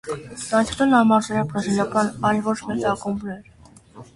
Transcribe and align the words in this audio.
Դրանից 0.43 0.71
հետո 0.73 0.87
նա 0.93 1.01
մարզել 1.09 1.37
է 1.41 1.43
բրազիլական 1.51 2.11
այլ 2.31 2.41
ոչ 2.49 2.57
մեծ 2.71 2.89
ակումբներ։ 2.93 3.53